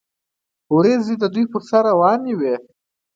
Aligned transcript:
وریځې 0.75 1.15
د 1.19 1.23
دوی 1.33 1.45
پر 1.51 1.61
سر 1.69 1.81
روانې 1.89 2.33
وې. 2.39 2.55